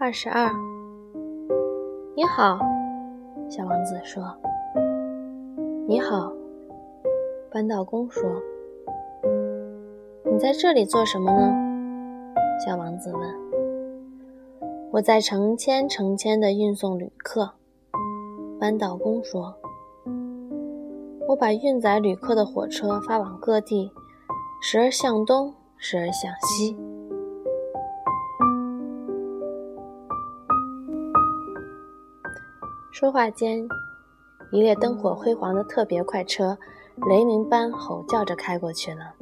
[0.00, 0.48] 二十二。
[2.14, 2.60] 你好，
[3.50, 4.22] 小王子说。
[5.88, 6.32] 你好，
[7.50, 8.22] 扳道工说。
[10.24, 11.52] 你在这里做什么呢？
[12.64, 13.20] 小王子问。
[14.92, 17.50] 我在成千成千的运送旅客，
[18.60, 19.52] 扳道工说。
[21.26, 23.90] 我把运载旅客的火车发往各地，
[24.62, 26.78] 时而向东，时而向西。
[32.90, 33.68] 说话间，
[34.50, 36.58] 一列灯火辉煌的特别快车
[37.08, 39.14] 雷鸣般吼叫着开过去了，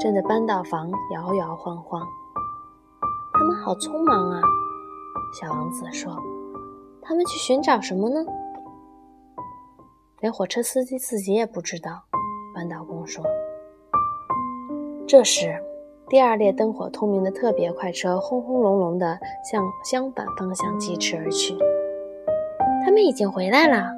[0.00, 2.02] 震得扳道房摇摇晃晃。
[3.34, 4.40] 他们好匆忙啊！
[5.38, 6.12] 小王子说
[7.02, 8.24] ：“他们去寻找什么呢？”
[10.20, 12.02] 连火车司机自己也不知道。
[12.54, 13.24] 扳道工说。
[15.06, 15.54] 这时，
[16.08, 21.56] 第二列灯火通明的特别快车轰轰隆隆地向相反方向疾驰而去。
[22.88, 23.92] 他们已经回来了，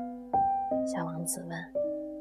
[0.85, 1.57] 小王子问。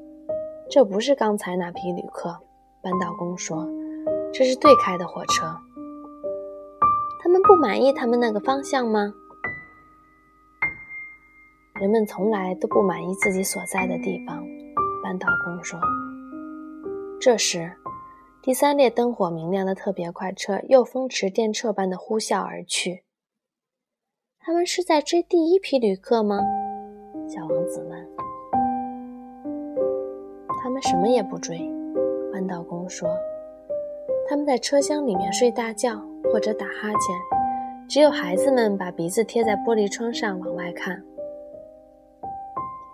[0.70, 2.38] “这不是刚才那批旅客。”
[2.84, 3.68] 扳道工说
[4.32, 5.48] ，“这是对开的火车。”
[7.24, 9.12] 他们不满意他们那个方向吗？
[11.82, 14.46] 人们从来都不满意自己所在的地方，
[15.02, 15.80] 扳道工说。
[17.20, 17.72] 这时，
[18.44, 23.06] 第三列灯火明亮的特别快车又风驰电掣般的呼啸而去。
[24.42, 26.40] 他们是在追第一批旅客吗？
[27.28, 28.08] 小王子问。
[30.64, 31.70] 他们什么也不追，
[32.32, 33.10] 扳道工说。
[34.30, 36.02] 他们在车厢里面睡大觉
[36.32, 41.04] 或者打哈欠，只有孩子们把鼻子贴在玻璃窗上往外看。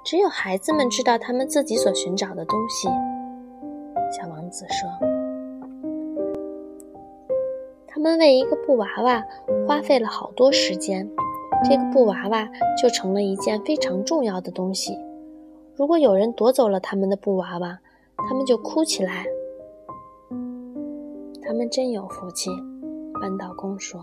[0.04, 2.88] 只有孩子们知道他们自己所寻找的东西，
[4.12, 4.90] 小王子说。
[7.88, 9.24] 他们为一个布娃娃
[9.68, 11.08] 花费了好多时间。
[11.68, 12.48] 这个布娃娃
[12.82, 14.96] 就成了一件非常重要的东西。
[15.76, 17.80] 如果有人夺走了他们的布娃娃，
[18.30, 19.26] 他们就哭起来。
[21.42, 22.50] 他们真有福气，
[23.20, 24.00] 扳道工说。